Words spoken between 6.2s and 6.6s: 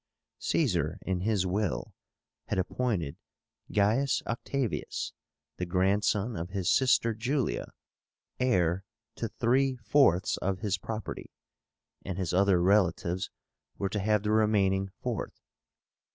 of